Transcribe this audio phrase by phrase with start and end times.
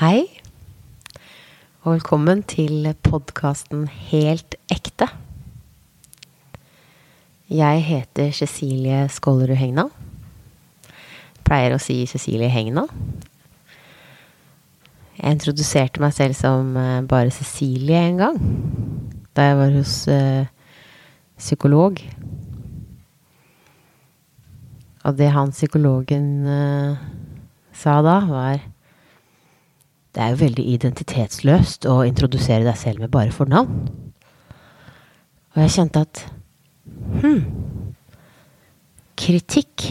[0.00, 0.22] Hei,
[1.82, 5.04] og velkommen til podkasten Helt ekte.
[7.52, 9.84] Jeg heter Cecilie Skålerud Hegna.
[11.44, 12.86] Pleier å si Cecilie Hegna.
[15.18, 18.42] Jeg introduserte meg selv som eh, bare Cecilie en gang.
[19.36, 20.48] Da jeg var hos uh,
[21.36, 22.00] psykolog.
[25.04, 27.08] Og det han psykologen uh,
[27.76, 28.70] sa da, var
[30.14, 33.88] det er jo veldig identitetsløst å introdusere deg selv med bare fornavn.
[35.54, 36.24] Og jeg kjente at
[37.20, 37.42] Hm.
[39.16, 39.84] Kritikk.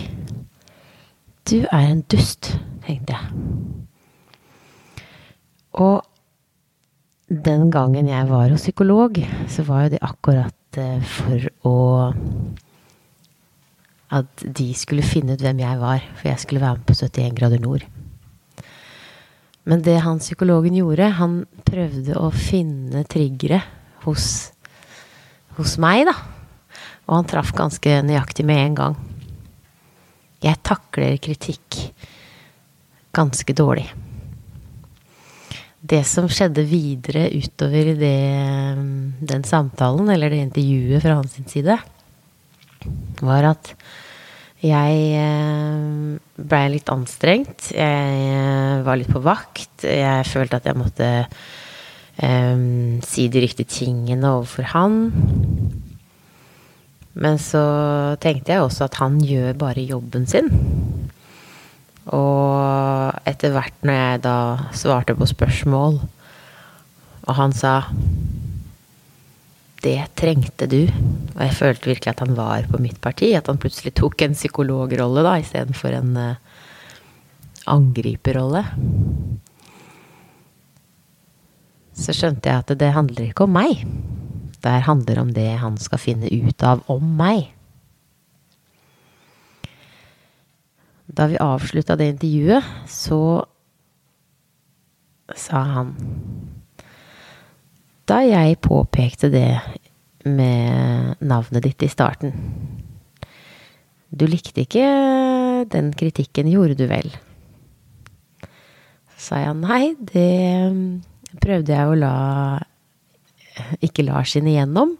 [1.50, 2.52] Du er en dust,
[2.86, 3.26] tenkte jeg.
[5.80, 6.02] Og
[7.30, 11.78] den gangen jeg var hos psykolog, så var jo det akkurat eh, for å
[14.10, 16.02] At de skulle finne ut hvem jeg var.
[16.18, 17.84] For jeg skulle være med på 71 grader nord.
[19.70, 23.62] Men det han psykologen gjorde, han prøvde å finne triggere
[24.08, 24.50] hos,
[25.60, 26.16] hos meg, da.
[27.06, 28.98] Og han traff ganske nøyaktig med en gang.
[30.42, 31.78] Jeg takler kritikk
[33.14, 33.86] ganske dårlig.
[35.80, 38.18] Det som skjedde videre utover det,
[39.30, 41.78] den samtalen, eller det intervjuet fra hans side,
[43.22, 43.74] var at
[44.60, 47.70] jeg eh, blei litt anstrengt.
[47.72, 49.86] Jeg eh, var litt på vakt.
[49.88, 51.10] Jeg følte at jeg måtte
[52.20, 55.00] um, si de riktige tingene overfor han.
[57.20, 57.64] Men så
[58.24, 60.52] tenkte jeg også at han gjør bare jobben sin.
[62.12, 64.38] Og etter hvert når jeg da
[64.76, 66.00] svarte på spørsmål,
[67.30, 67.74] og han sa
[69.84, 70.82] det trengte du.
[71.36, 73.32] Og jeg følte virkelig at han var på mitt parti.
[73.38, 76.64] At han plutselig tok en psykologrolle da, istedenfor en uh,
[77.70, 78.64] angriperrolle.
[82.00, 83.86] Så skjønte jeg at det handler ikke om meg.
[84.60, 87.48] Det handler om det han skal finne ut av om meg.
[91.10, 93.22] Da vi avslutta det intervjuet, så
[95.36, 95.96] sa han
[98.10, 99.60] da jeg påpekte det
[100.26, 102.34] med navnet ditt i starten.
[104.10, 104.86] Du likte ikke
[105.70, 107.12] den kritikken, gjorde du vel?
[109.14, 112.16] Så sa jeg nei, det prøvde jeg å la
[113.86, 114.96] ikke la skinne igjennom.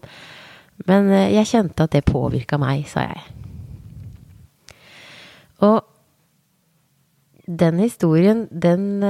[0.86, 3.22] Men jeg kjente at det påvirka meg, sa jeg.
[5.66, 5.82] Og
[7.50, 9.02] den historien, den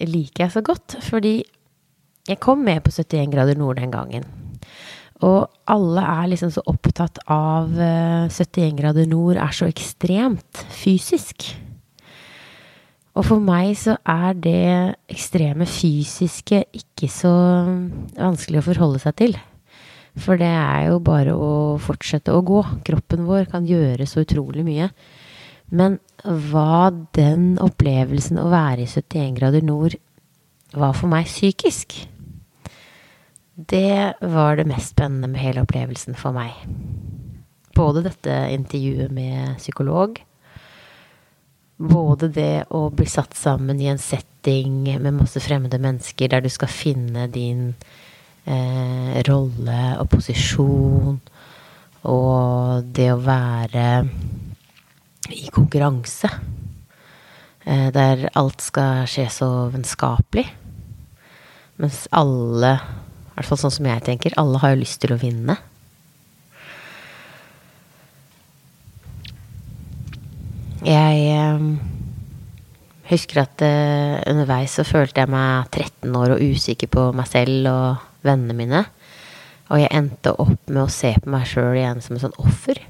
[0.00, 1.42] liker jeg så godt, fordi
[2.28, 4.26] jeg kom med på 71 grader nord den gangen.
[5.24, 11.48] Og alle er liksom så opptatt av 71 eh, grader nord er så ekstremt fysisk.
[13.18, 14.66] Og for meg så er det
[15.10, 17.32] ekstreme fysiske ikke så
[18.14, 19.34] vanskelig å forholde seg til.
[20.18, 21.50] For det er jo bare å
[21.82, 22.62] fortsette å gå.
[22.86, 24.90] Kroppen vår kan gjøre så utrolig mye.
[25.74, 29.98] Men hva den opplevelsen å være i 71 grader nord
[30.78, 31.96] var for meg psykisk,
[33.58, 36.54] det var det mest spennende med hele opplevelsen for meg.
[37.74, 40.20] Både dette intervjuet med psykolog.
[41.78, 46.48] Både det å bli satt sammen i en setting med masse fremmede mennesker der du
[46.54, 47.72] skal finne din
[48.46, 51.18] eh, rolle og posisjon.
[52.06, 53.88] Og det å være
[55.34, 56.30] i konkurranse.
[57.66, 60.46] Eh, der alt skal skje så vennskapelig.
[61.82, 62.76] Mens alle
[63.38, 64.34] i hvert fall sånn som jeg tenker.
[64.34, 65.54] Alle har jo lyst til å vinne.
[70.82, 71.62] Jeg eh,
[73.12, 77.70] husker at eh, underveis så følte jeg meg 13 år og usikker på meg selv
[77.70, 78.82] og vennene mine.
[79.70, 82.82] Og jeg endte opp med å se på meg sjøl igjen som et sånn offer.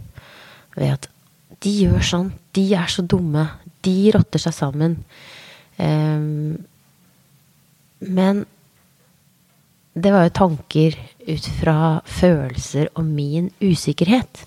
[0.80, 1.12] Ved at
[1.60, 2.32] de gjør sånn.
[2.56, 3.50] De er så dumme.
[3.84, 5.02] De rotter seg sammen.
[5.76, 6.24] Eh,
[8.16, 8.46] men
[10.02, 10.96] det var jo tanker
[11.28, 14.44] ut fra følelser og min usikkerhet.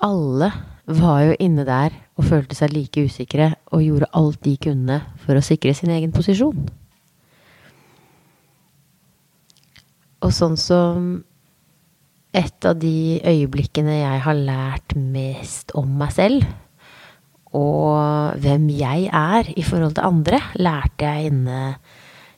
[0.00, 0.50] Alle
[0.90, 5.36] var jo inne der og følte seg like usikre og gjorde alt de kunne for
[5.36, 6.68] å sikre sin egen posisjon.
[10.20, 11.12] Og sånn som
[12.36, 16.44] et av de øyeblikkene jeg har lært mest om meg selv,
[17.56, 21.62] og hvem jeg er i forhold til andre, lærte jeg inne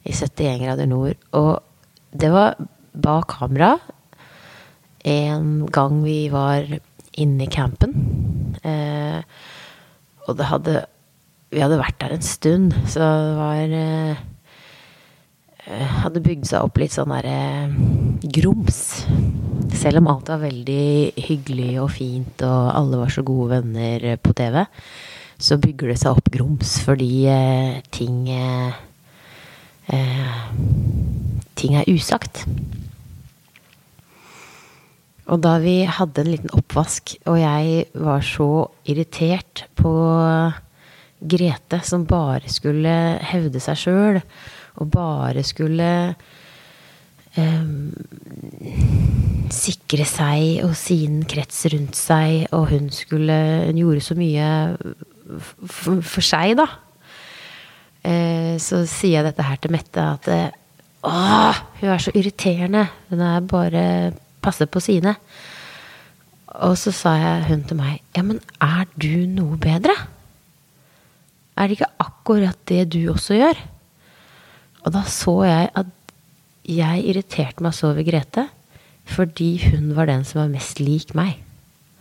[0.04, 1.18] i 71 grader nord.
[1.38, 1.62] Og
[2.12, 2.56] det var
[2.92, 3.76] bak kamera
[5.04, 6.66] en gang vi var
[7.18, 7.94] inne i campen.
[8.62, 9.22] Eh,
[10.28, 10.86] og det hadde
[11.52, 14.20] Vi hadde vært der en stund, så det var eh,
[16.00, 17.34] Hadde bygd seg opp litt sånn derre
[17.66, 17.74] eh,
[18.38, 18.78] grums.
[19.76, 24.32] Selv om alt var veldig hyggelig og fint, og alle var så gode venner på
[24.38, 24.62] TV,
[25.42, 28.80] så bygger det seg opp grums fordi eh, ting eh,
[29.92, 30.36] eh,
[31.58, 32.42] Ting er usagt.
[35.30, 38.50] Og da vi hadde en liten oppvask, og jeg var så
[38.90, 39.92] irritert på
[41.22, 42.92] Grete, som bare skulle
[43.30, 44.18] hevde seg sjøl,
[44.82, 45.90] og bare skulle
[47.38, 47.66] eh,
[49.52, 54.48] sikre seg og sin krets rundt seg, og hun skulle Hun gjorde så mye
[55.70, 56.66] for, seg, da.
[58.02, 60.58] Uh, så sier jeg dette her til Mette, at
[61.02, 62.86] Åh, hun er så irriterende.
[63.10, 63.84] Hun er bare
[64.42, 65.16] passer på sine.
[66.62, 69.94] Og så sa jeg hun til meg, ja, men er du noe bedre?
[71.56, 73.58] Er det ikke akkurat det du også gjør?
[74.82, 75.90] Og da så jeg at
[76.68, 78.46] jeg irriterte meg så over Grete
[79.12, 81.40] fordi hun var den som var mest lik meg.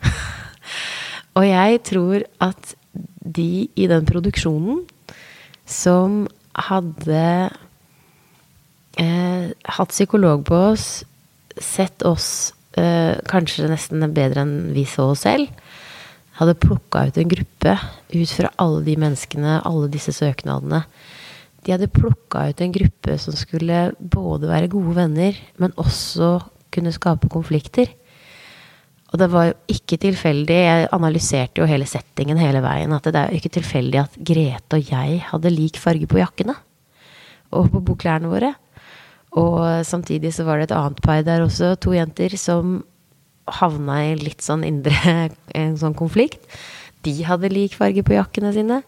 [1.37, 2.75] og jeg tror at
[3.25, 4.83] de i den produksjonen
[5.71, 6.25] som
[6.67, 7.25] hadde
[8.99, 10.87] eh, hatt psykolog på oss,
[11.57, 15.49] sett oss eh, kanskje nesten bedre enn vi så oss selv,
[16.41, 17.75] hadde plukka ut en gruppe
[18.11, 20.83] ut fra alle de menneskene, alle disse søknadene.
[21.61, 26.39] De hadde plukka ut en gruppe som skulle både være gode venner, men også
[26.73, 27.91] kunne skape konflikter.
[29.11, 33.19] Og det var jo ikke tilfeldig, jeg analyserte jo hele settingen hele veien, at det
[33.19, 36.55] er jo ikke tilfeldig at Grete og jeg hadde lik farge på jakkene.
[37.51, 38.53] Og på bokklærne våre.
[39.35, 42.79] Og samtidig så var det et annet par der også, to jenter, som
[43.51, 44.95] havna i litt sånn indre
[45.59, 46.43] en sånn konflikt.
[47.05, 48.81] De hadde lik farge på jakkene sine.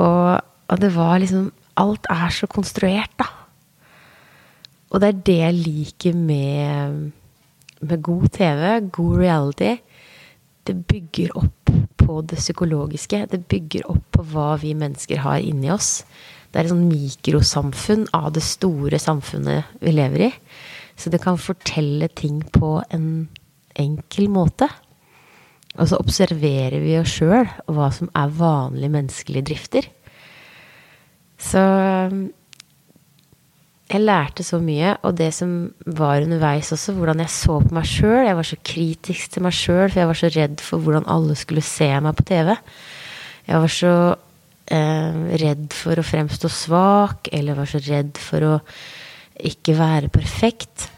[0.00, 3.26] Og, og, det var liksom Alt er så konstruert, da.
[4.94, 7.08] Og det er det jeg liker med,
[7.88, 8.62] med god TV,
[8.94, 9.74] god reality.
[10.64, 13.24] Det bygger opp på det psykologiske.
[13.30, 16.04] Det bygger opp på hva vi mennesker har inni oss.
[16.50, 20.32] Det er et sånn mikrosamfunn av det store samfunnet vi lever i.
[20.96, 23.26] Så det kan fortelle ting på en
[23.80, 24.68] enkel måte.
[25.74, 29.88] Og så observerer vi oss sjøl hva som er vanlige menneskelige drifter.
[31.42, 31.62] Så
[33.94, 35.50] jeg lærte så mye, og det som
[35.86, 38.24] var underveis også, hvordan jeg så på meg sjøl.
[38.26, 41.36] Jeg var så kritisk til meg sjøl, for jeg var så redd for hvordan alle
[41.38, 42.50] skulle se meg på TV.
[43.46, 43.94] Jeg var så
[44.74, 48.56] eh, redd for å fremstå svak, eller var så redd for å
[49.46, 50.88] ikke være perfekt.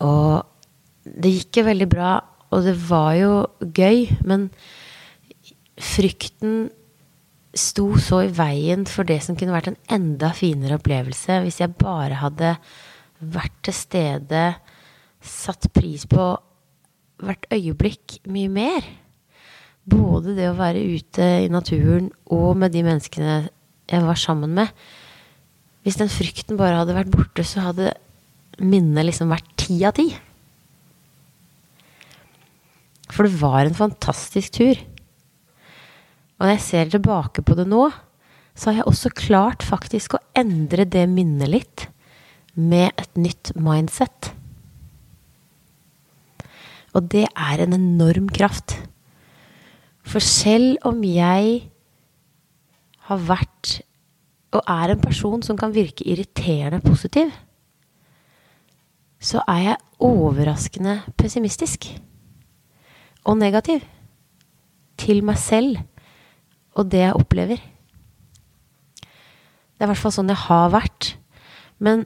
[0.00, 0.40] Og
[1.04, 2.14] det gikk jo veldig bra,
[2.54, 4.48] og det var jo gøy, men
[5.76, 6.70] frykten
[7.58, 11.76] sto så i veien for det som kunne vært en enda finere opplevelse hvis jeg
[11.78, 12.56] bare hadde
[13.24, 14.42] vært til stede,
[15.24, 16.34] satt pris på
[17.24, 18.88] hvert øyeblikk mye mer
[19.84, 23.36] både det å være ute i naturen og med de menneskene
[23.84, 24.70] jeg var sammen med
[25.84, 27.90] Hvis den frykten bare hadde vært borte, så hadde
[28.56, 30.06] minnet liksom vært ti av ti.
[33.12, 34.80] For det var en fantastisk tur.
[36.38, 37.88] Og når jeg ser tilbake på det nå,
[38.54, 41.86] så har jeg også klart faktisk å endre det minnet litt
[42.54, 44.30] med et nytt mindset.
[46.94, 48.76] Og det er en enorm kraft.
[50.06, 51.64] For selv om jeg
[53.08, 53.80] har vært
[54.54, 57.32] og er en person som kan virke irriterende positiv,
[59.18, 61.88] så er jeg overraskende pessimistisk
[63.24, 63.82] og negativ
[65.00, 65.80] til meg selv
[66.74, 67.60] og det jeg opplever.
[69.04, 71.14] Det er i hvert fall sånn jeg har vært.
[71.82, 72.04] Men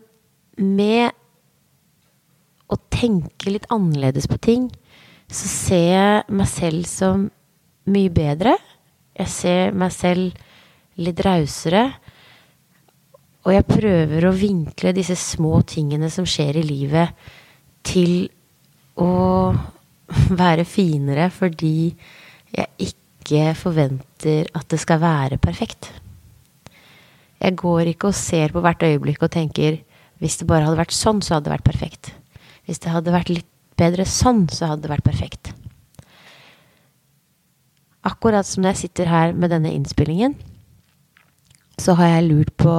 [0.57, 1.13] med
[2.69, 4.69] å tenke litt annerledes på ting,
[5.29, 7.29] så ser jeg meg selv som
[7.89, 8.57] mye bedre.
[9.19, 10.37] Jeg ser meg selv
[11.01, 11.85] litt rausere.
[13.47, 17.13] Og jeg prøver å vinkle disse små tingene som skjer i livet,
[17.87, 18.27] til
[18.99, 19.13] å
[20.43, 21.93] være finere fordi
[22.53, 23.08] jeg ikke
[23.59, 25.91] forventer at det skal være perfekt.
[27.39, 29.83] Jeg går ikke og ser på hvert øyeblikk og tenker
[30.19, 32.13] hvis det bare hadde vært sånn, så hadde det vært perfekt.
[32.67, 35.53] Hvis det hadde vært litt bedre sånn, så hadde det vært perfekt
[38.09, 40.37] akkurat som når jeg sitter her med denne innspillingen,
[41.79, 42.75] så har jeg lurt på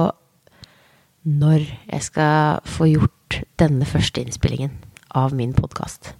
[1.24, 4.74] når jeg skal få gjort denne første innspillingen
[5.16, 6.14] av min podkast.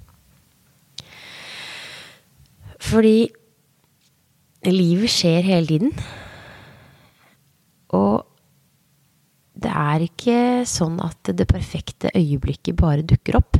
[2.80, 3.30] Fordi
[4.68, 5.94] livet skjer hele tiden.
[7.96, 8.26] Og
[9.60, 10.38] det er ikke
[10.68, 13.58] sånn at det perfekte øyeblikket bare dukker opp.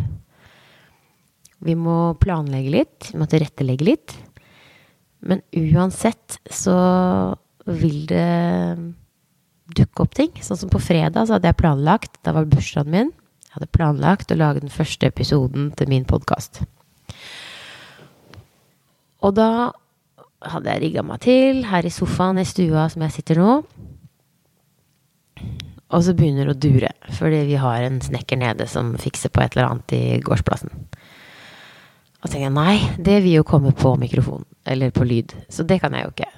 [1.61, 4.17] Vi må planlegge litt, vi må tilrettelegge litt.
[5.21, 6.77] Men uansett så
[7.69, 8.79] vil det
[9.77, 10.33] dukke opp ting.
[10.41, 13.13] Sånn som på fredag så hadde jeg planlagt, da var bursdagen min,
[13.51, 16.63] jeg hadde planlagt å lage den første episoden til min podkast.
[19.21, 19.51] Og da
[20.41, 23.61] hadde jeg rigga meg til her i sofaen i stua som jeg sitter nå.
[25.91, 29.43] Og så begynner det å dure, fordi vi har en snekker nede som fikser på
[29.43, 30.71] et eller annet i gårdsplassen.
[32.21, 35.35] Og så tenker jeg nei, det vil jo komme på mikrofon, eller på lyd.
[35.51, 36.31] Så det kan jeg jo ikke.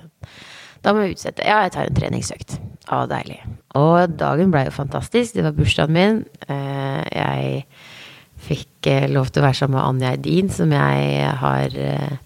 [0.83, 1.45] Da må jeg utsette.
[1.47, 2.57] Ja, jeg tar en treningsøkt.
[2.91, 3.39] Å, deilig.
[3.79, 5.37] Og dagen ble jo fantastisk.
[5.37, 6.23] Det var bursdagen min.
[6.51, 7.63] Eh, jeg
[8.43, 12.17] fikk eh, lov til å være sammen med Anja Edin, som jeg har eh,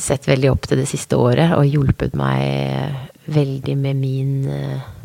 [0.00, 2.94] sett veldig opp til det siste året, og hjulpet meg
[3.32, 4.32] veldig med min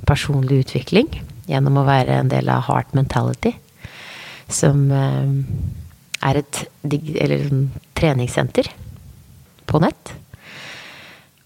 [0.07, 1.09] personlige utvikling
[1.47, 3.51] gjennom å være en del av Heart Mentality,
[4.47, 8.71] som er et eller, sånn, treningssenter
[9.67, 10.13] på nett.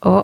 [0.08, 0.22] Og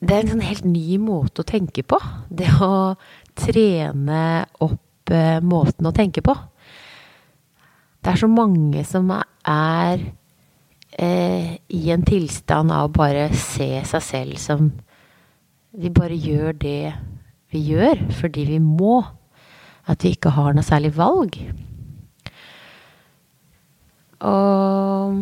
[0.00, 1.98] det er en sånn helt ny måte å tenke på.
[2.28, 2.96] Det å
[3.36, 4.20] trene
[4.64, 6.34] opp eh, måten å tenke på.
[8.00, 10.04] Det er så mange som er
[10.98, 14.72] eh, i en tilstand av bare se seg selv som
[15.76, 16.94] Vi bare gjør det
[17.52, 19.02] vi gjør fordi vi må.
[19.86, 21.36] At vi ikke har noe særlig valg.
[24.26, 25.20] Og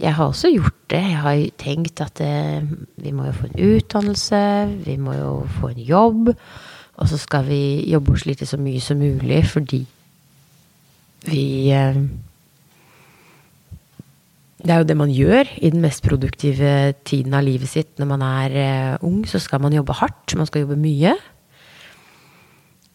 [0.00, 1.02] jeg har også gjort det.
[1.02, 2.64] Jeg har tenkt at eh,
[2.96, 4.42] vi må jo få en utdannelse,
[4.86, 6.30] vi må jo få en jobb.
[6.96, 9.84] Og så skal vi jobbe og slite så mye som mulig fordi
[11.26, 12.00] vi eh,
[14.60, 17.94] Det er jo det man gjør i den mest produktive tiden av livet sitt.
[18.00, 20.36] Når man er eh, ung, så skal man jobbe hardt.
[20.36, 21.14] Man skal jobbe mye.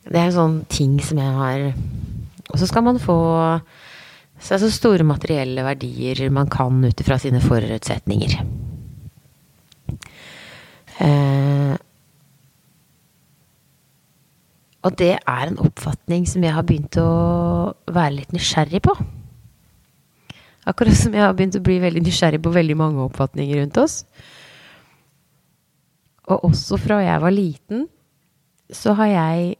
[0.05, 1.63] Det er en sånn ting som jeg har
[2.51, 3.17] Og så skal man få
[4.45, 8.35] så så store materielle verdier man kan ut ifra sine forutsetninger.
[11.01, 11.73] Eh,
[14.85, 18.93] og det er en oppfatning som jeg har begynt å være litt nysgjerrig på.
[20.65, 23.99] Akkurat som jeg har begynt å bli veldig nysgjerrig på veldig mange oppfatninger rundt oss.
[26.25, 27.85] Og også fra jeg var liten,
[28.73, 29.51] så har jeg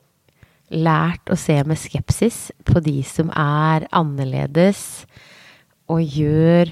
[0.74, 5.06] lært å se med skepsis på de som er annerledes
[5.86, 6.72] og gjør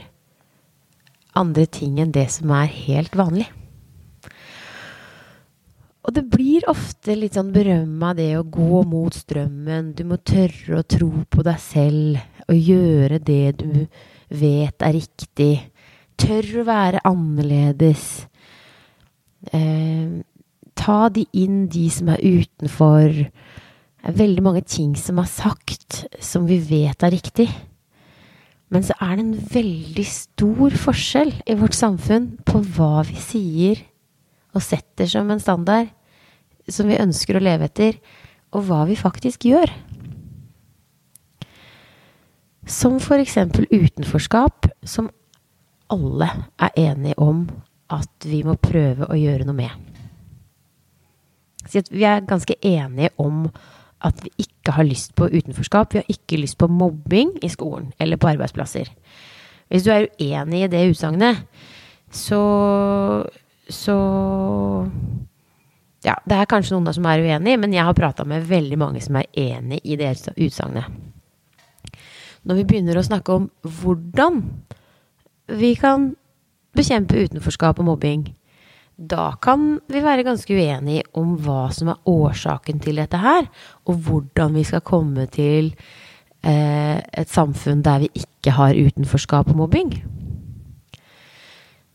[1.38, 3.46] andre ting enn det som er helt vanlig.
[6.04, 9.94] Og det blir ofte litt sånn berømma det å gå mot strømmen.
[9.96, 13.70] Du må tørre å tro på deg selv og gjøre det du
[14.34, 15.54] vet er riktig.
[16.20, 18.26] Tør å være annerledes.
[19.54, 20.22] Eh,
[20.78, 23.14] ta de inn, de som er utenfor.
[23.14, 27.48] Det er veldig mange ting som er sagt som vi vet er riktig.
[28.74, 33.84] Men så er det en veldig stor forskjell i vårt samfunn på hva vi sier
[34.54, 35.92] og setter som en standard
[36.72, 37.98] som vi ønsker å leve etter,
[38.54, 39.72] og hva vi faktisk gjør.
[42.66, 45.10] Som eksempel utenforskap, som
[45.92, 46.30] alle
[46.60, 47.46] er enige om
[47.92, 49.70] at vi må prøve å gjøre noe med.
[51.74, 53.46] Vi er ganske enige om
[54.04, 55.94] at vi ikke har lyst på utenforskap.
[55.94, 58.90] Vi har ikke lyst på mobbing i skolen eller på arbeidsplasser.
[59.72, 61.46] Hvis du er uenig i det utsagnet,
[62.12, 63.30] så
[63.70, 64.92] Så
[66.04, 69.02] Ja, det er kanskje noen som er uenig, men jeg har prata med veldig mange
[69.02, 71.13] som er enig i det utsagnet.
[72.44, 74.42] Når vi begynner å snakke om hvordan
[75.54, 76.12] vi kan
[76.76, 78.26] bekjempe utenforskap og mobbing,
[78.98, 83.48] da kan vi være ganske uenige om hva som er årsaken til dette her,
[83.90, 85.72] og hvordan vi skal komme til
[86.44, 89.96] eh, et samfunn der vi ikke har utenforskap og mobbing.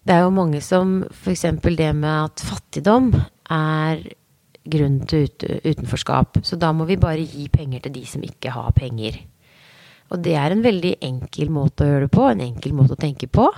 [0.09, 1.45] Det er jo mange som f.eks.
[1.62, 3.12] det med at fattigdom
[3.52, 4.00] er
[4.69, 5.28] grunn til
[5.64, 6.40] utenforskap.
[6.43, 9.21] Så da må vi bare gi penger til de som ikke har penger.
[10.09, 13.00] Og det er en veldig enkel måte å gjøre det på, en enkel måte å
[13.00, 13.49] tenke på.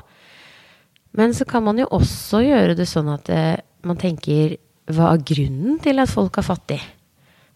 [1.18, 4.58] Men så kan man jo også gjøre det sånn at eh, man tenker
[4.90, 6.86] Hva er grunnen til at folk er fattige?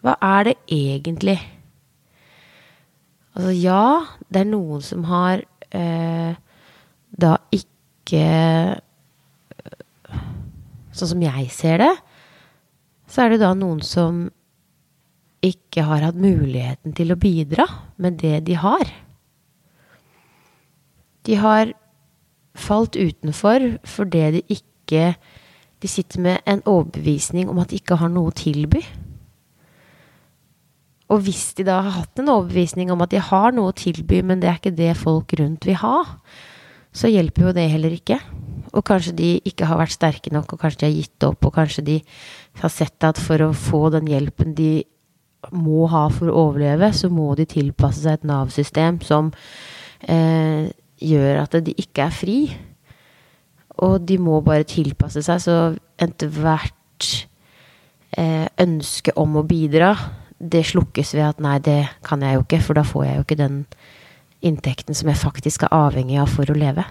[0.05, 1.39] Hva er det egentlig?
[3.35, 3.85] Altså ja,
[4.31, 5.43] det er noen som har
[5.75, 6.35] eh,
[7.15, 8.81] da ikke
[10.95, 11.95] Sånn som jeg ser det,
[13.11, 14.29] så er det da noen som
[15.45, 17.67] ikke har hatt muligheten til å bidra
[18.01, 18.85] med det de har.
[21.25, 21.73] De har
[22.55, 25.15] falt utenfor fordi de ikke
[25.83, 28.81] De sitter med en overbevisning om at de ikke har noe å tilby.
[31.13, 34.23] Og hvis de da har hatt en overbevisning om at de har noe å tilby,
[34.25, 35.99] men det er ikke det folk rundt vil ha,
[36.95, 38.17] så hjelper jo det heller ikke.
[38.73, 41.55] Og kanskje de ikke har vært sterke nok, og kanskje de har gitt opp, og
[41.59, 41.99] kanskje de
[42.63, 44.87] har sett at for å få den hjelpen de
[45.53, 49.33] må ha for å overleve, så må de tilpasse seg et Nav-system som
[50.09, 50.71] eh,
[51.03, 52.39] gjør at de ikke er fri.
[53.85, 55.57] Og de må bare tilpasse seg, så
[56.01, 57.09] ethvert
[58.17, 59.95] eh, ønske om å bidra,
[60.39, 63.25] det slukkes ved at nei, det kan jeg jo ikke, for da får jeg jo
[63.25, 63.61] ikke den
[64.45, 66.85] inntekten som jeg faktisk er avhengig av for å leve.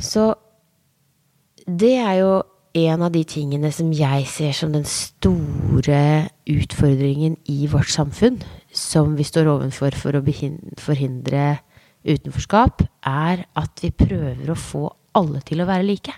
[0.00, 0.30] Så
[1.66, 2.30] det er jo
[2.76, 8.40] en av de tingene som jeg ser som den store utfordringen i vårt samfunn,
[8.72, 11.44] som vi står overfor for å forhindre
[12.08, 14.84] utenforskap, er at vi prøver å få
[15.18, 16.14] alle til å være like.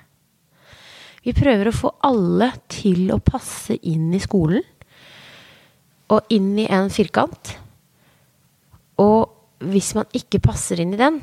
[1.25, 4.65] Vi prøver å få alle til å passe inn i skolen
[6.11, 7.55] og inn i en firkant.
[9.01, 9.29] Og
[9.71, 11.21] hvis man ikke passer inn i den,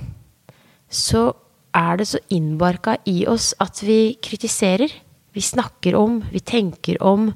[0.88, 1.32] så
[1.76, 4.94] er det så innbarka i oss at vi kritiserer
[5.38, 7.30] vi snakker om, vi tenker om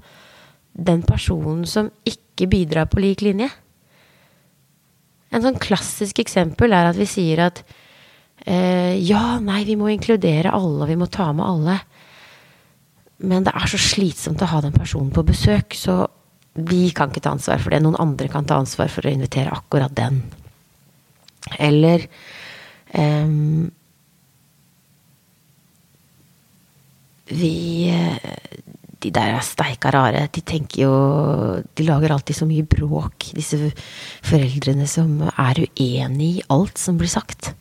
[0.72, 3.50] den personen som ikke bidrar på lik linje.
[5.32, 7.62] En sånn klassisk eksempel er at vi sier at
[8.42, 11.78] eh, ja, nei, vi må inkludere alle, vi må ta med alle.
[13.22, 16.02] Men det er så slitsomt å ha den personen på besøk, så
[16.58, 17.84] vi kan ikke ta ansvar for det.
[17.86, 20.24] Noen andre kan ta ansvar for å invitere akkurat den.
[21.62, 22.10] Eller
[22.98, 23.30] eh,
[27.32, 28.02] vi
[29.02, 30.28] De der er steika rare.
[30.30, 30.94] De tenker jo
[31.76, 33.72] De lager alltid så mye bråk, disse
[34.22, 37.54] foreldrene som er uenig i alt som blir sagt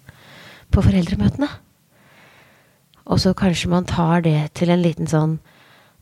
[0.70, 1.48] på foreldremøtene.
[3.10, 5.38] Og så kanskje man tar det til en liten sånn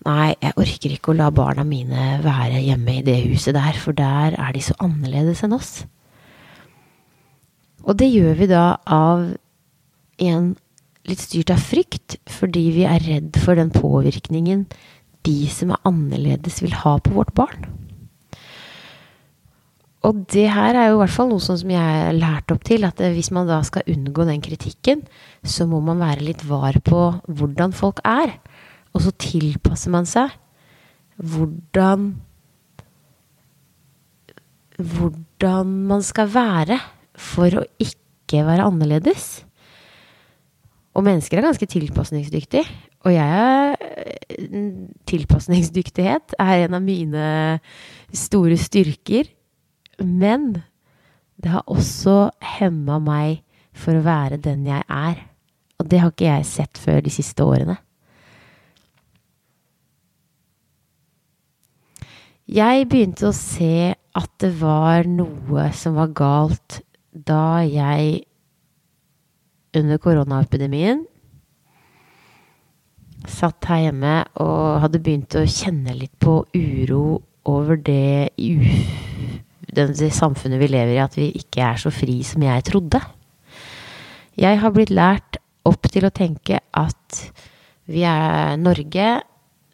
[0.07, 3.97] Nei, jeg orker ikke å la barna mine være hjemme i det huset der, for
[3.99, 5.73] der er de så annerledes enn oss.
[7.83, 9.25] Og det gjør vi da av
[10.23, 10.53] en
[11.09, 14.67] litt styrt av frykt, fordi vi er redd for den påvirkningen
[15.27, 17.67] de som er annerledes, vil ha på vårt barn.
[20.07, 22.87] Og det her er jo i hvert fall noe som jeg har lært opp til,
[22.87, 25.03] at hvis man da skal unngå den kritikken,
[25.43, 28.37] så må man være litt var på hvordan folk er.
[28.95, 30.33] Og så tilpasser man seg
[31.19, 32.13] hvordan
[34.79, 36.77] Hvordan man skal være
[37.19, 39.41] for å ikke være annerledes.
[40.97, 42.65] Og mennesker er ganske tilpasningsdyktige.
[43.07, 43.77] Og jeg er
[45.09, 47.27] Tilpasningsdyktighet er en av mine
[48.15, 49.31] store styrker.
[50.05, 50.53] Men
[51.39, 53.43] det har også hemma meg
[53.79, 55.23] for å være den jeg er.
[55.79, 57.79] Og det har ikke jeg sett før de siste årene.
[62.49, 66.81] Jeg begynte å se at det var noe som var galt
[67.13, 68.23] da jeg
[69.81, 71.05] under koronaepidemien.
[73.29, 80.61] Satt her hjemme og hadde begynt å kjenne litt på uro over det, det samfunnet
[80.61, 83.01] vi lever i, at vi ikke er så fri som jeg trodde.
[84.39, 87.23] Jeg har blitt lært opp til å tenke at
[87.89, 89.09] vi er Norge.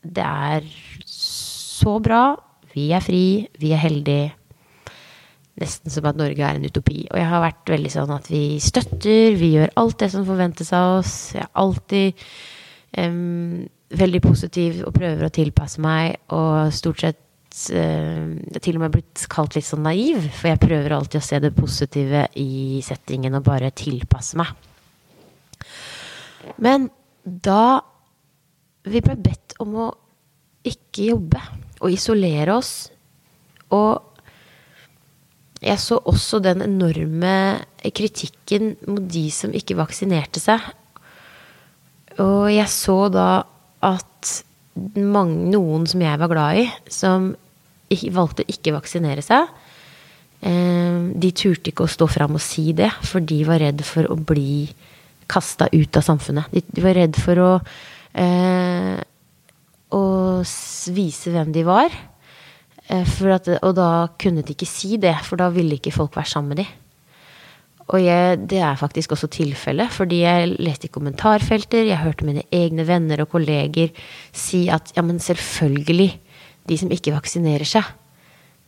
[0.01, 0.65] Det er
[1.11, 2.25] så bra.
[2.75, 3.27] Vi er fri.
[3.61, 4.33] Vi er heldige
[5.61, 7.05] nesten som at Norge er en utopi.
[7.11, 10.73] Og jeg har vært veldig sånn at vi støtter, vi gjør alt det som forventes
[10.75, 11.15] av oss.
[11.37, 12.25] Jeg er alltid
[12.99, 13.63] um,
[13.95, 17.21] veldig positiv og prøver å tilpasse meg, og stort sett
[17.71, 21.43] uh, til og med blitt kalt litt sånn naiv, for jeg prøver alltid å se
[21.45, 24.51] det positive i settingen og bare tilpasse meg.
[26.61, 26.91] Men
[27.25, 27.81] da
[28.85, 29.93] vi ble bedt om å
[30.65, 31.41] ikke jobbe
[31.81, 32.73] og isolere oss
[33.73, 34.14] og
[35.65, 37.65] jeg så også den enorme
[37.97, 40.61] kritikken mot de som ikke vaksinerte seg.
[42.21, 43.29] Og jeg så da
[43.85, 44.33] at
[44.99, 47.33] mange, noen som jeg var glad i, som
[48.15, 49.49] valgte å ikke vaksinere seg,
[50.43, 54.09] eh, de turte ikke å stå fram og si det, for de var redd for
[54.11, 54.67] å bli
[55.31, 56.51] kasta ut av samfunnet.
[56.53, 57.53] De var redd for å,
[58.15, 58.99] eh,
[59.95, 60.05] å
[60.93, 61.91] vise hvem de var.
[62.93, 66.33] Eh, at, og da kunne de ikke si det, for da ville ikke folk være
[66.35, 66.67] sammen med de.
[67.93, 72.47] Og jeg, det er faktisk også tilfellet, fordi jeg leste i kommentarfelter, jeg hørte mine
[72.53, 73.93] egne venner og kolleger
[74.33, 76.15] si at ja, men selvfølgelig,
[76.69, 77.85] de som ikke vaksinerer seg,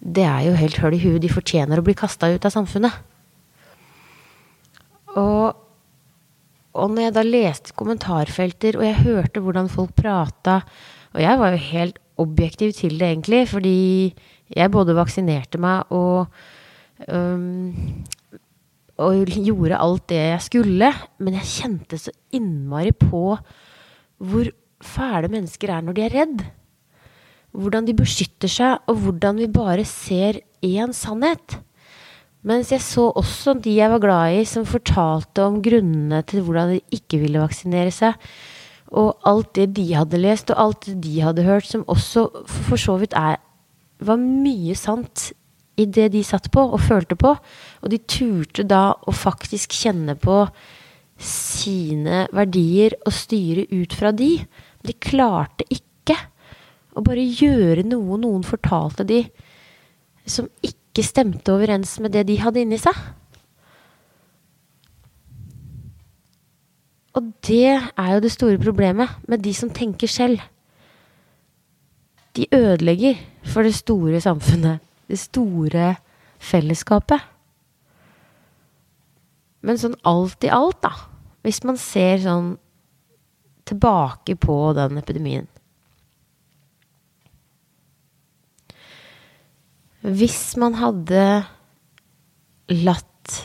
[0.01, 2.93] det er jo helt høl i huet, de fortjener å bli kasta ut av samfunnet.
[5.17, 5.57] Og,
[6.77, 10.61] og når jeg da leste kommentarfelter, og jeg hørte hvordan folk prata
[11.17, 14.15] Og jeg var jo helt objektiv til det, egentlig, fordi
[14.57, 16.27] jeg både vaksinerte meg og
[17.11, 17.75] um,
[18.97, 20.93] og gjorde alt det jeg skulle.
[21.21, 23.37] Men jeg kjente så innmari på
[24.17, 24.49] hvor
[24.81, 26.43] fæle mennesker er når de er redd.
[27.57, 31.59] Hvordan de beskytter seg, og hvordan vi bare ser én sannhet.
[32.47, 36.77] Mens jeg så også de jeg var glad i, som fortalte om grunnene til hvordan
[36.77, 38.15] de ikke ville vaksinere seg.
[38.95, 42.79] Og alt det de hadde lest, og alt det de hadde hørt, som også for
[42.81, 43.41] så vidt er,
[43.99, 45.31] var mye sant
[45.77, 47.35] i det de satt på og følte på.
[47.83, 50.45] Og de turte da å faktisk kjenne på
[51.21, 54.37] sine verdier og styre ut fra de.
[54.85, 56.17] De klarte ikke
[56.97, 59.23] å bare gjøre noe noen fortalte de
[60.27, 62.97] som ikke stemte overens med det de hadde inni seg.
[67.17, 70.43] Og det er jo det store problemet med de som tenker selv.
[72.37, 75.95] De ødelegger for det store samfunnet, det store
[76.39, 77.25] fellesskapet.
[79.65, 80.93] Men sånn alt i alt, da,
[81.47, 82.55] hvis man ser sånn
[83.67, 85.49] tilbake på den epidemien
[90.07, 91.23] Hvis man hadde
[92.71, 93.39] latt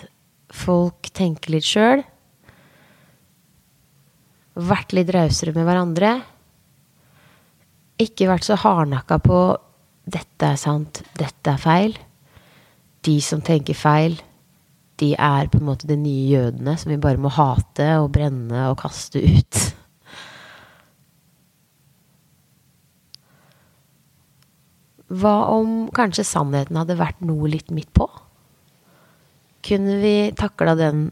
[0.54, 2.04] folk tenke litt sjøl,
[4.68, 6.14] vært litt rausere med hverandre,
[8.02, 9.42] ikke vært så hardnakka på
[10.12, 11.98] 'dette er sant, dette er feil',
[13.06, 14.18] de som tenker feil,
[15.02, 18.68] de er på en måte de nye jødene som vi bare må hate og brenne
[18.70, 19.62] og kaste ut.
[25.12, 28.08] Hva om kanskje sannheten hadde vært noe litt midt på?
[29.66, 31.10] Kunne vi takla den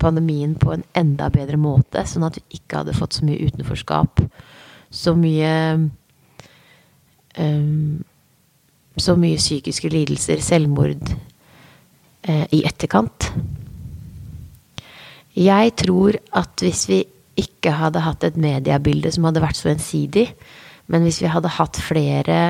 [0.00, 4.22] pandemien på en enda bedre måte, sånn at vi ikke hadde fått så mye utenforskap,
[4.90, 5.52] så mye
[7.38, 8.04] um,
[9.00, 11.12] Så mye psykiske lidelser, selvmord,
[12.28, 13.30] uh, i etterkant?
[15.38, 16.98] Jeg tror at hvis vi
[17.38, 20.26] ikke hadde hatt et mediebilde som hadde vært så ensidig,
[20.90, 22.40] men hvis vi hadde hatt flere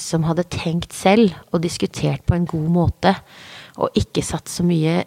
[0.00, 3.14] som hadde tenkt selv og diskutert på en god måte,
[3.78, 5.02] og ikke satt så mye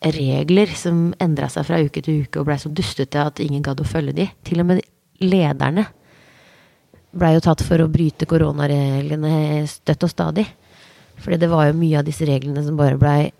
[0.00, 3.80] regler som endra seg fra uke til uke og blei så dustete at ingen gadd
[3.80, 4.28] å følge de.
[4.46, 4.82] Til og med
[5.24, 5.86] lederne
[7.16, 10.46] blei jo tatt for å bryte koronareglene støtt og stadig.
[11.22, 13.30] Fordi det var jo mye av disse reglene som bare blei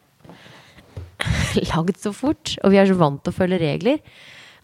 [1.72, 2.56] lagd så fort.
[2.64, 4.00] Og vi er så vant til å følge regler.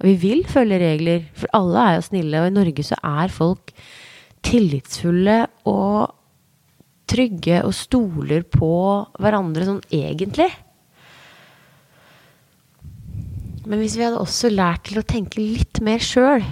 [0.01, 2.41] Og vi vil følge regler, for alle er jo snille.
[2.41, 3.75] Og i Norge så er folk
[4.43, 5.39] tillitsfulle
[5.71, 6.19] og
[7.13, 8.73] trygge og stoler på
[9.21, 10.49] hverandre sånn egentlig.
[13.73, 16.43] Men hvis vi hadde også lært til å tenke litt mer sjøl,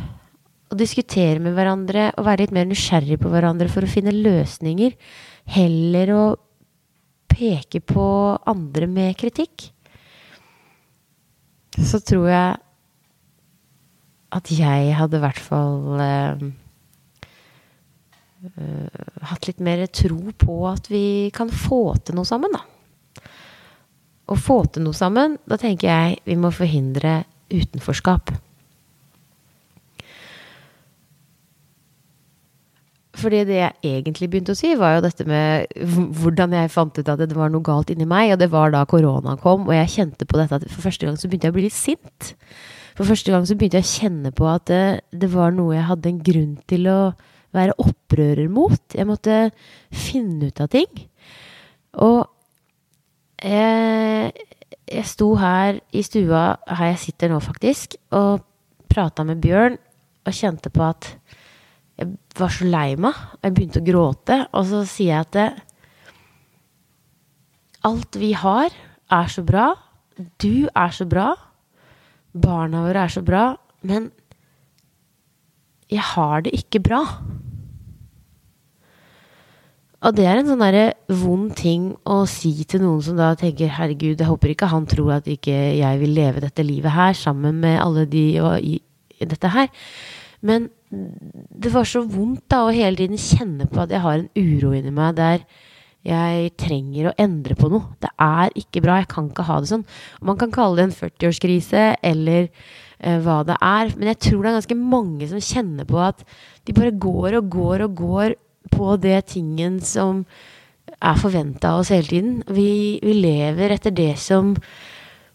[0.71, 4.95] og diskutere med hverandre og være litt mer nysgjerrig på hverandre for å finne løsninger,
[5.53, 6.23] heller å
[7.29, 8.07] peke på
[8.49, 9.67] andre med kritikk,
[11.77, 12.57] så tror jeg
[14.41, 16.43] at jeg hadde i hvert fall eh,
[18.49, 21.05] uh, hatt litt mer tro på at vi
[21.37, 22.65] kan få til noe sammen, da.
[24.31, 28.31] Å få til noe sammen, da tenker jeg vi må forhindre utenforskap.
[33.21, 35.69] Fordi det jeg egentlig begynte å si, var jo dette med
[36.21, 38.35] hvordan jeg fant ut at det var noe galt inni meg.
[38.35, 41.19] Og det var da koronaen kom, og jeg kjente på dette at for første gang
[41.21, 42.33] så begynte jeg å bli litt sint.
[42.97, 45.89] For første gang så begynte jeg å kjenne på at det, det var noe jeg
[45.91, 46.99] hadde en grunn til å
[47.57, 48.81] være opprører mot.
[48.95, 49.39] Jeg måtte
[49.91, 50.91] finne ut av ting.
[51.99, 52.23] Og
[53.43, 54.47] jeg,
[54.91, 58.45] jeg sto her i stua, her jeg sitter nå faktisk, og
[58.91, 59.79] prata med Bjørn
[60.27, 61.13] og kjente på at
[62.01, 63.17] jeg var så lei meg.
[63.45, 64.39] Jeg begynte å gråte.
[64.57, 65.49] Og så sier jeg at det,
[67.89, 68.73] alt vi har,
[69.13, 69.67] er så bra.
[70.41, 71.35] Du er så bra.
[72.33, 73.45] Barna våre er så bra.
[73.85, 74.09] Men
[75.91, 77.03] jeg har det ikke bra.
[80.01, 83.69] Og det er en sånn derre vond ting å si til noen som da tenker
[83.69, 87.61] 'herregud, jeg håper ikke han tror at ikke jeg vil leve dette livet her sammen
[87.61, 88.81] med alle de og i,
[89.21, 89.69] dette her'.
[90.41, 94.31] Men det var så vondt da å hele tiden kjenne på at jeg har en
[94.35, 95.45] uro inni meg der
[96.03, 97.93] jeg trenger å endre på noe.
[98.01, 98.97] Det er ikke bra.
[99.03, 99.85] Jeg kan ikke ha det sånn.
[100.25, 103.93] Man kan kalle det en 40-årskrise eller eh, hva det er.
[103.99, 106.25] Men jeg tror det er ganske mange som kjenner på at
[106.65, 108.37] de bare går og går og går
[108.69, 110.25] på det tingen som
[111.01, 112.37] er forventa av oss hele tiden.
[112.51, 114.53] Vi, vi, lever etter det som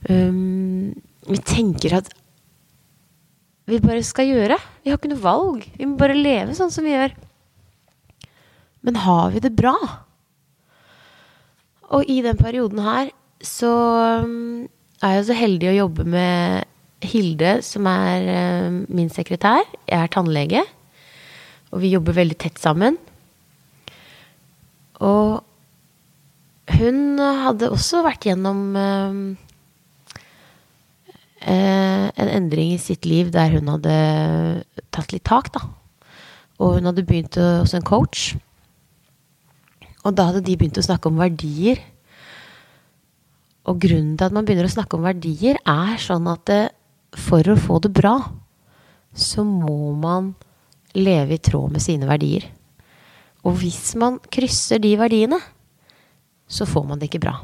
[0.09, 0.93] um,
[1.25, 2.11] vi tenker at
[3.65, 4.59] vi bare skal gjøre.
[4.83, 5.65] Vi har ikke noe valg.
[5.73, 7.15] Vi må bare leve sånn som vi gjør.
[8.85, 9.73] Men har vi det bra?
[11.95, 13.09] Og i den perioden her
[13.45, 13.71] så
[14.21, 14.67] um,
[15.01, 16.71] er jeg så heldig å jobbe med
[17.05, 18.29] Hilde, som er
[18.69, 19.65] um, min sekretær.
[19.89, 20.61] Jeg er tannlege.
[21.73, 22.97] Og vi jobber veldig tett sammen.
[25.05, 25.43] Og
[26.75, 29.19] hun hadde også vært gjennom um,
[31.45, 33.97] eh, en endring i sitt liv der hun hadde
[34.95, 35.67] tatt litt tak, da.
[36.57, 38.33] Og hun hadde begynt hos en coach.
[40.05, 41.81] Og da hadde de begynt å snakke om verdier.
[43.65, 46.63] Og grunnen til at man begynner å snakke om verdier, er sånn at det,
[47.17, 48.17] for å få det bra,
[49.15, 50.33] så må man
[50.95, 52.45] leve i tråd med sine verdier.
[53.45, 55.39] Og hvis man krysser de verdiene,
[56.49, 57.35] så får man det ikke bra.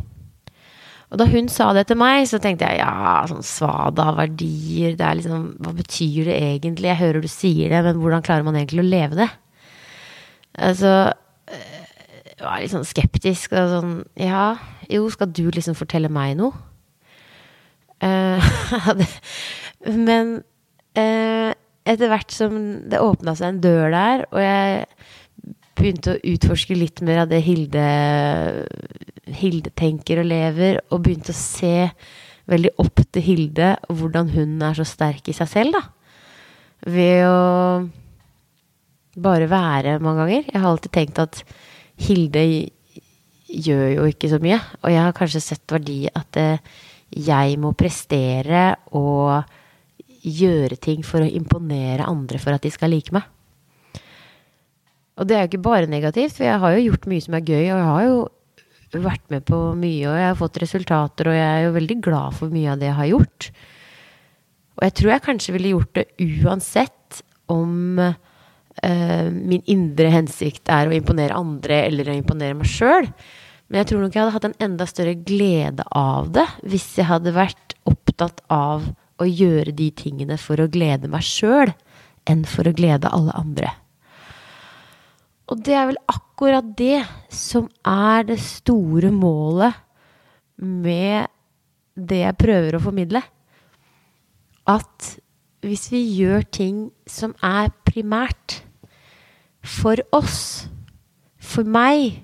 [1.11, 5.05] Og da hun sa det til meg, så tenkte jeg ja, sånn svada verdier, det
[5.05, 6.87] er liksom Hva betyr det egentlig?
[6.87, 9.27] Jeg hører du sier det, men hvordan klarer man egentlig å leve det?
[10.55, 10.93] Altså
[11.51, 14.45] Jeg var litt sånn skeptisk og sånn Ja,
[14.91, 16.55] jo, skal du liksom fortelle meg noe?
[18.01, 18.39] Uh,
[20.07, 20.37] men
[20.97, 21.51] uh,
[21.85, 22.55] etter hvert som
[22.89, 24.85] det åpna seg en dør der, og jeg
[25.81, 27.85] begynte å utforske litt mer av det Hilde,
[29.41, 31.89] Hilde tenker og lever, og begynte å se
[32.51, 35.83] veldig opp til Hilde og hvordan hun er så sterk i seg selv, da.
[36.91, 37.41] Ved å
[39.21, 40.45] bare være mange ganger.
[40.47, 41.41] Jeg har alltid tenkt at
[42.01, 42.45] Hilde
[43.51, 44.59] gjør jo ikke så mye.
[44.81, 46.63] Og jeg har kanskje sett verdi at eh,
[47.11, 49.43] jeg må prestere og
[50.21, 53.27] gjøre ting for å imponere andre for at de skal like meg.
[55.19, 57.45] Og det er jo ikke bare negativt, for jeg har jo gjort mye som er
[57.47, 61.37] gøy, og jeg har jo vært med på mye, og jeg har fått resultater, og
[61.37, 63.51] jeg er jo veldig glad for mye av det jeg har gjort.
[64.79, 66.05] Og jeg tror jeg kanskje ville gjort det
[66.41, 67.21] uansett
[67.51, 73.07] om uh, min indre hensikt er å imponere andre eller å imponere meg sjøl.
[73.69, 77.07] Men jeg tror nok jeg hadde hatt en enda større glede av det hvis jeg
[77.07, 78.89] hadde vært opptatt av
[79.21, 81.71] å gjøre de tingene for å glede meg sjøl,
[82.29, 83.69] enn for å glede alle andre.
[85.51, 87.01] Og det er vel akkurat det
[87.33, 89.75] som er det store målet
[90.61, 91.27] med
[91.99, 93.21] det jeg prøver å formidle.
[94.71, 95.15] At
[95.61, 96.77] hvis vi gjør ting
[97.09, 98.61] som er primært
[99.61, 100.69] for oss,
[101.41, 102.21] for meg,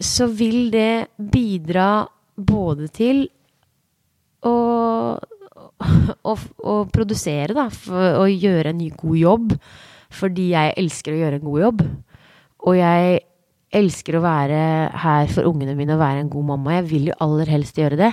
[0.00, 3.22] så vil det bidra både til
[4.42, 4.56] å,
[5.14, 7.68] å, å produsere, da,
[8.18, 9.56] å gjøre en god jobb
[10.10, 11.82] fordi jeg elsker å gjøre en god jobb.
[12.66, 13.20] Og jeg
[13.80, 14.62] elsker å være
[15.04, 16.78] her for ungene mine og være en god mamma.
[16.80, 18.12] Jeg vil jo aller helst gjøre det.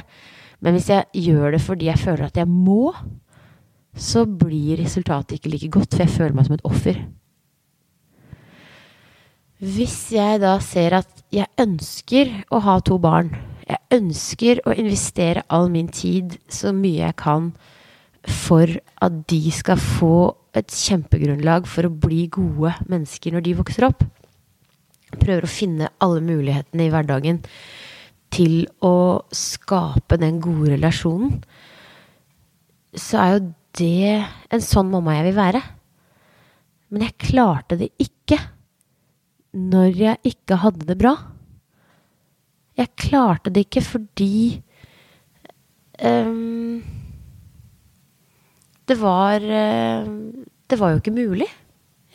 [0.61, 2.93] Men hvis jeg gjør det fordi jeg føler at jeg må,
[3.97, 6.99] så blir resultatet ikke like godt, for jeg føler meg som et offer.
[9.57, 13.31] Hvis jeg da ser at jeg ønsker å ha to barn,
[13.65, 17.49] jeg ønsker å investere all min tid så mye jeg kan
[18.27, 18.69] for
[19.03, 24.05] at de skal få et kjempegrunnlag for å bli gode mennesker når de vokser opp.
[25.17, 27.41] Prøver å finne alle mulighetene i hverdagen
[28.33, 31.39] til å skape den gode relasjonen.
[32.97, 33.41] Så er jo
[33.77, 34.13] det
[34.53, 35.63] en sånn mamma jeg vil være.
[36.91, 38.39] Men jeg klarte det ikke
[39.57, 41.15] når jeg ikke hadde det bra.
[42.77, 44.33] Jeg klarte det ikke fordi
[46.03, 46.83] um,
[48.87, 50.07] det var uh,
[50.67, 51.47] det var jo ikke mulig.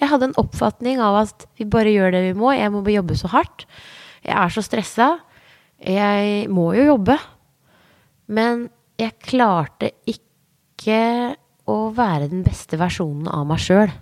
[0.01, 2.53] Jeg hadde en oppfatning av at vi bare gjør det vi må.
[2.53, 3.65] Jeg må jobbe så hardt.
[4.25, 5.09] Jeg er så stressa.
[5.83, 7.17] Jeg må jo jobbe.
[8.29, 8.67] Men
[9.01, 11.37] jeg klarte ikke
[11.71, 13.93] å være den beste versjonen av meg sjøl.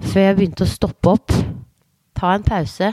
[0.00, 1.34] Før jeg begynte å stoppe opp,
[2.16, 2.90] ta en pause,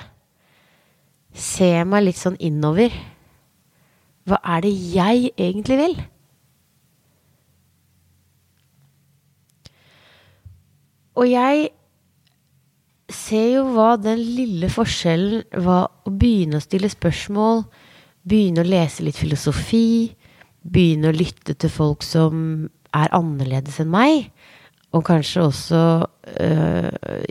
[1.32, 2.94] se meg litt sånn innover.
[4.28, 5.96] Hva er det jeg egentlig vil?
[11.20, 11.70] Og jeg
[13.12, 17.66] ser jo hva den lille forskjellen var å begynne å stille spørsmål,
[18.24, 20.12] begynne å lese litt filosofi,
[20.62, 24.30] begynne å lytte til folk som er annerledes enn meg,
[24.92, 25.82] og kanskje også
[26.44, 26.90] øh,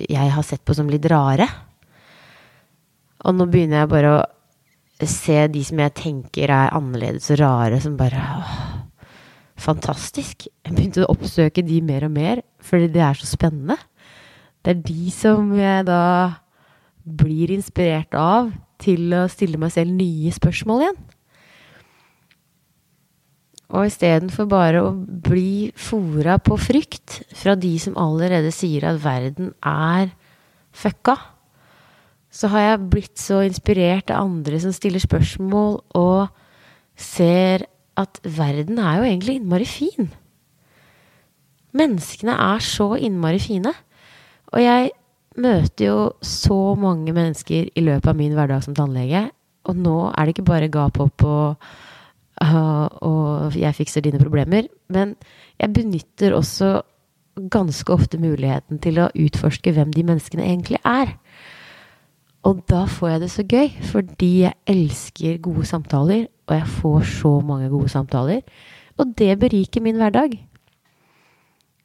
[0.09, 1.47] jeg har sett på som litt rare.
[3.29, 7.81] Og nå begynner jeg bare å se de som jeg tenker er annerledes og rare,
[7.81, 8.55] som bare åh,
[9.61, 10.49] fantastisk.
[10.49, 13.77] Jeg begynte å oppsøke de mer og mer, fordi det er så spennende.
[14.65, 16.03] Det er de som jeg da
[17.05, 21.01] blir inspirert av til å stille meg selv nye spørsmål igjen.
[23.71, 29.53] Og istedenfor bare å bli fora på frykt fra de som allerede sier at verden
[29.63, 30.11] er
[30.75, 31.15] fucka,
[32.31, 36.31] så har jeg blitt så inspirert av andre som stiller spørsmål og
[36.99, 37.67] ser
[37.99, 40.11] at verden er jo egentlig innmari fin.
[41.77, 43.73] Menneskene er så innmari fine.
[44.51, 44.91] Og jeg
[45.41, 49.29] møter jo så mange mennesker i løpet av min hverdag som tannlege.
[49.69, 51.71] Og nå er det ikke bare gap opp og,
[52.43, 54.67] uh, og jeg fikser dine problemer.
[54.89, 55.15] Men
[55.61, 56.81] jeg benytter også
[57.51, 61.15] ganske ofte muligheten til å utforske hvem de menneskene egentlig er.
[62.49, 67.03] Og da får jeg det så gøy, fordi jeg elsker gode samtaler, og jeg får
[67.21, 68.41] så mange gode samtaler.
[69.01, 70.39] Og det beriker min hverdag.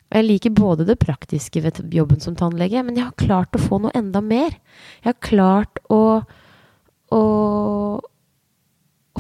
[0.06, 3.62] Og jeg liker både det praktiske ved jobben som tannlege, men jeg har klart å
[3.62, 4.54] få noe enda mer.
[5.02, 6.22] Jeg har klart å,
[7.12, 7.22] å,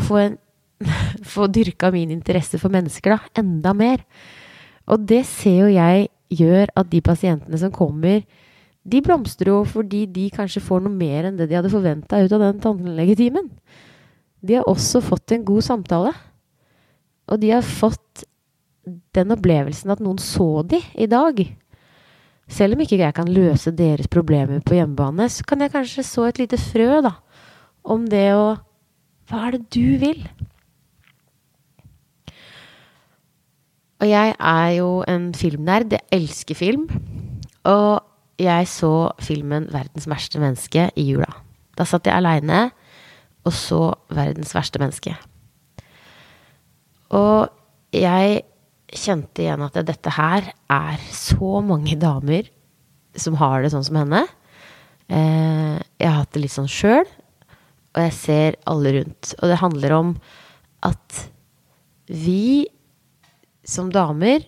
[0.05, 0.37] få, en,
[1.35, 3.41] få dyrka min interesse for mennesker, da.
[3.41, 4.05] Enda mer.
[4.85, 8.21] Og det ser jo jeg gjør at de pasientene som kommer,
[8.85, 12.33] de blomstrer jo fordi de kanskje får noe mer enn det de hadde forventa ut
[12.37, 13.49] av den tannlegetimen.
[14.45, 16.13] De har også fått en god samtale.
[17.25, 18.27] Og de har fått
[18.85, 21.41] den opplevelsen at noen så de i dag.
[22.45, 26.27] Selv om ikke jeg kan løse deres problemer på hjemmebane, så kan jeg kanskje så
[26.29, 27.15] et lite frø, da,
[27.83, 28.55] om det å
[29.25, 30.19] Hva er det du vil?
[33.97, 35.95] Og jeg er jo en filmnerd.
[35.95, 36.83] Jeg elsker film.
[37.65, 38.03] Og
[38.37, 41.31] jeg så filmen 'Verdens verste menneske' i jula.
[41.77, 42.71] Da satt jeg aleine
[43.45, 45.15] og så 'Verdens verste menneske'.
[47.09, 47.49] Og
[47.93, 48.41] jeg
[48.99, 52.49] kjente igjen at dette her er så mange damer
[53.19, 54.25] som har det sånn som henne.
[55.07, 57.05] Eh, jeg har hatt det litt sånn sjøl,
[57.95, 59.35] og jeg ser alle rundt.
[59.39, 60.15] Og det handler om
[60.85, 61.21] at
[62.11, 62.67] vi
[63.65, 64.43] som damer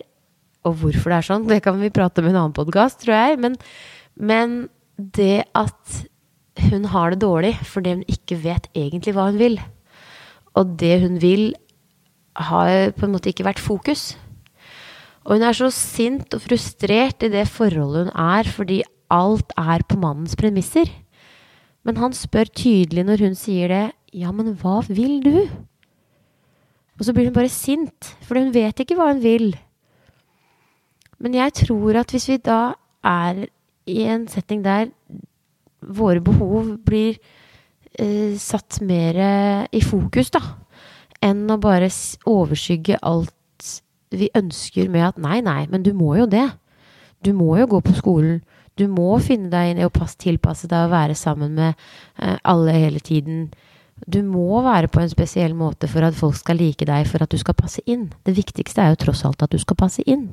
[0.66, 3.14] Og hvorfor det er sånn, det kan vi prate om i en annen podkast, tror
[3.14, 3.36] jeg.
[3.40, 3.54] Men,
[4.18, 4.56] men
[4.98, 6.00] det at
[6.68, 9.56] hun har det dårlig fordi hun ikke vet egentlig hva hun vil.
[10.58, 11.52] Og det hun vil,
[12.36, 14.12] har på en måte ikke vært fokus.
[15.28, 18.80] Og hun er så sint og frustrert i det forholdet hun er, fordi
[19.12, 20.88] alt er på mannens premisser.
[21.84, 23.84] Men han spør tydelig når hun sier det,
[24.16, 25.36] ja, men hva vil du?
[26.96, 29.52] Og så blir hun bare sint, for hun vet ikke hva hun vil.
[31.20, 32.72] Men jeg tror at hvis vi da
[33.04, 33.44] er
[33.88, 34.88] i en setting der
[35.84, 37.18] våre behov blir
[38.00, 39.20] eh, satt mer
[39.68, 40.40] i fokus, da,
[41.20, 41.92] enn å bare
[42.28, 43.34] overskygge alt
[44.10, 46.46] vi ønsker med at nei, nei, men du må jo det.
[47.24, 48.40] Du må jo gå på skolen.
[48.78, 52.76] Du må finne deg inn i å tilpasse deg og være sammen med eh, alle
[52.76, 53.48] hele tiden.
[54.06, 57.32] Du må være på en spesiell måte for at folk skal like deg, for at
[57.32, 58.08] du skal passe inn.
[58.22, 60.28] Det viktigste er jo tross alt at du skal passe inn.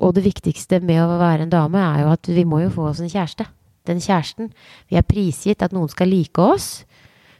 [0.00, 2.90] Og det viktigste med å være en dame er jo at vi må jo få
[2.90, 3.48] oss en kjæreste.
[3.88, 4.52] Den kjæresten
[4.90, 6.84] Vi er prisgitt at noen skal like oss,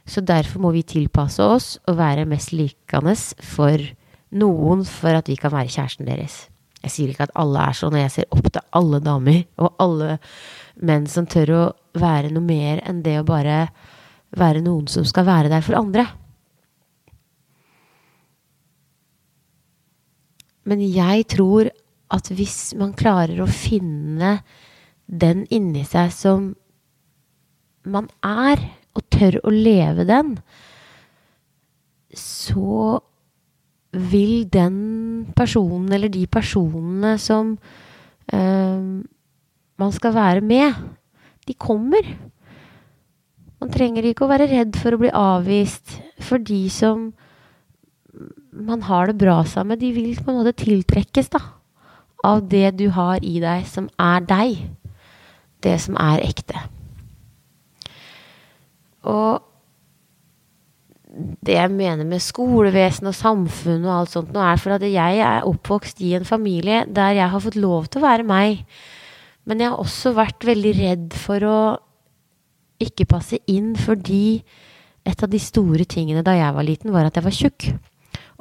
[0.05, 3.13] så derfor må vi tilpasse oss og være mest likende
[3.45, 3.77] for
[4.31, 6.45] noen for at vi kan være kjæresten deres.
[6.81, 9.83] Jeg sier ikke at alle er sånn, og jeg ser opp til alle damer og
[9.83, 10.17] alle
[10.81, 11.63] menn som tør å
[12.01, 13.65] være noe mer enn det å bare
[14.37, 16.07] være noen som skal være der for andre.
[20.65, 21.69] Men jeg tror
[22.11, 24.39] at hvis man klarer å finne
[25.05, 26.51] den inni seg som
[27.83, 30.35] man er, og tør å leve den,
[32.11, 32.99] så
[33.91, 34.75] vil den
[35.35, 37.55] personen eller de personene som
[38.33, 38.83] uh,
[39.81, 40.77] man skal være med,
[41.47, 42.05] de kommer.
[43.61, 45.97] Man trenger ikke å være redd for å bli avvist.
[46.21, 47.09] For de som
[48.51, 51.41] man har det bra sammen, de vil på en måte tiltrekkes da,
[52.27, 54.59] av det du har i deg, som er deg.
[55.61, 56.57] Det som er ekte.
[59.09, 59.50] Og
[61.11, 65.19] det jeg mener med skolevesen og samfunn og alt sånt, nå er for at jeg
[65.19, 68.63] er oppvokst i en familie der jeg har fått lov til å være meg.
[69.43, 71.61] Men jeg har også vært veldig redd for å
[72.81, 74.41] ikke passe inn, fordi
[75.05, 77.67] et av de store tingene da jeg var liten, var at jeg var tjukk.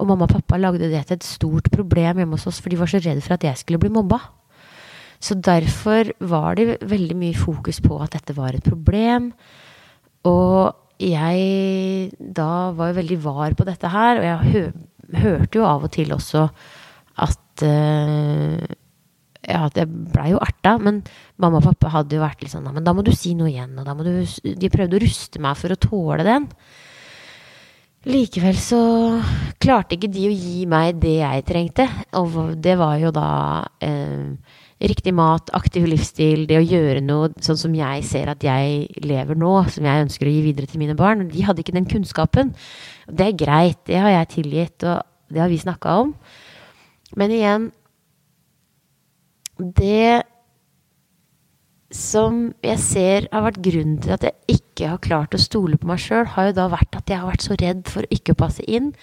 [0.00, 2.78] Og mamma og pappa lagde det til et stort problem hjemme hos oss, for de
[2.80, 4.20] var så redd for at jeg skulle bli mobba.
[5.20, 9.32] Så derfor var det veldig mye fokus på at dette var et problem.
[10.28, 14.64] Og jeg da var jo veldig var på dette her, og jeg hø
[15.10, 16.44] hørte jo av og til også
[17.18, 18.60] at uh,
[19.40, 21.00] ja, jeg blei jo erta, men
[21.40, 23.72] mamma og pappa hadde jo vært litt sånn Men da må du si noe igjen,
[23.80, 26.46] og da må du De prøvde å ruste meg for å tåle den.
[28.08, 28.80] Likevel så
[29.60, 31.88] klarte ikke de å gi meg det jeg trengte.
[32.20, 33.30] Og det var jo da
[33.84, 34.30] eh,
[34.80, 39.36] riktig mat, aktiv livsstil, det å gjøre noe sånn som jeg ser at jeg lever
[39.38, 41.26] nå, som jeg ønsker å gi videre til mine barn.
[41.28, 42.54] De hadde ikke den kunnskapen.
[43.10, 46.14] Det er greit, det har jeg tilgitt, og det har vi snakka om.
[47.18, 47.70] Men igjen
[49.60, 50.22] Det
[51.92, 55.90] som jeg ser har vært grunnen til at jeg ikke har klart å stole på
[55.90, 58.38] meg sjøl, har jo da vært at jeg har vært så redd for å ikke
[58.38, 58.94] passe inn,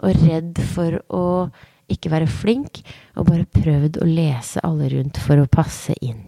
[0.00, 1.24] og redd for å
[1.92, 2.82] ikke være flink,
[3.18, 6.22] og bare prøvd å lese alle rundt for å passe inn.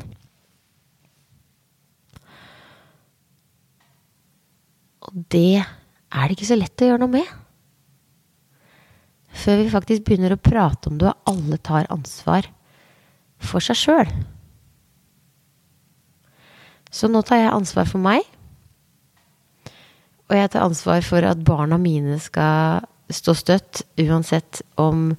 [5.02, 7.32] Og det er det ikke så lett å gjøre noe med.
[9.32, 12.48] Før vi faktisk begynner å prate om det, og alle tar ansvar
[13.42, 14.12] for seg sjøl.
[16.92, 18.24] Så nå tar jeg ansvar for meg.
[20.28, 25.10] Og jeg tar ansvar for at barna mine skal stå støtt, uansett om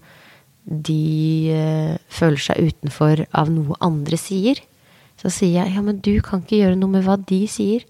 [0.63, 4.61] de uh, føler seg utenfor av noe andre sier.
[5.19, 7.83] Så sier jeg ja, men du kan ikke gjøre noe med hva de sier.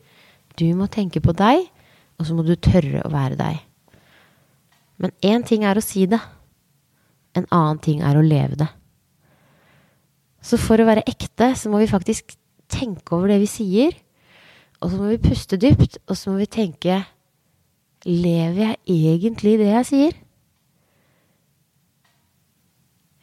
[0.60, 1.66] Du må tenke på deg,
[2.20, 3.62] og så må du tørre å være deg.
[5.02, 6.22] Men én ting er å si det.
[7.34, 8.70] En annen ting er å leve det.
[10.44, 12.36] Så for å være ekte, så må vi faktisk
[12.72, 13.96] tenke over det vi sier.
[14.84, 17.04] Og så må vi puste dypt, og så må vi tenke
[18.04, 20.16] Lever jeg egentlig det jeg sier?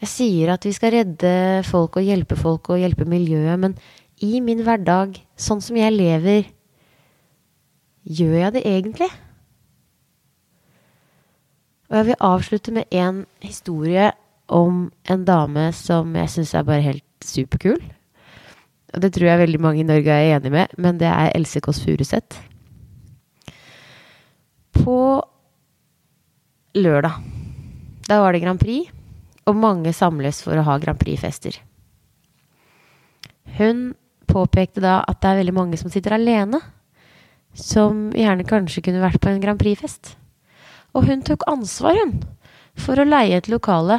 [0.01, 1.33] Jeg sier at vi skal redde
[1.69, 3.77] folk og hjelpe folk og hjelpe miljøet, men
[4.25, 6.49] i min hverdag, sånn som jeg lever,
[8.05, 9.09] gjør jeg det egentlig?
[11.91, 14.11] Og jeg vil avslutte med en historie
[14.51, 17.81] om en dame som jeg syns er bare helt superkul.
[18.95, 21.61] Og det tror jeg veldig mange i Norge er enig med, men det er Else
[21.63, 22.41] Kåss Furuseth.
[24.81, 24.97] På
[26.79, 27.21] lørdag,
[28.09, 28.89] da var det Grand Prix,
[29.51, 31.59] og mange samles for å ha Grand Prix-fester.
[33.59, 33.91] Hun
[34.31, 36.61] påpekte da at det er veldig mange som sitter alene,
[37.57, 40.15] som gjerne kanskje kunne vært på en Grand Prix-fest.
[40.95, 42.21] Og hun tok ansvar, hun,
[42.79, 43.99] for å leie et lokale.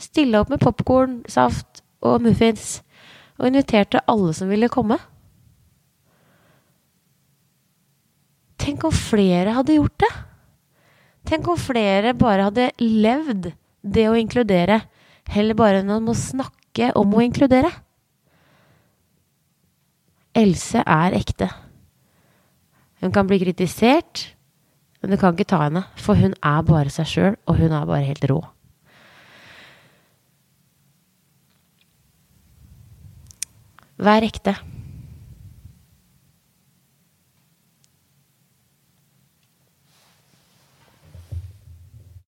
[0.00, 2.80] Stille opp med popkorn, saft og muffins
[3.38, 4.98] og inviterte alle som ville komme.
[8.62, 10.12] Tenk om flere hadde gjort det?
[11.28, 13.50] Tenk om flere bare hadde levd
[13.84, 14.80] det å inkludere,
[15.28, 17.70] heller bare enn å snakke om å inkludere?
[20.34, 21.50] Else er ekte.
[23.04, 24.30] Hun kan bli kritisert,
[25.02, 27.86] men du kan ikke ta henne, for hun er bare seg sjøl, og hun er
[27.86, 28.40] bare helt rå.
[34.00, 34.56] Vær ekte.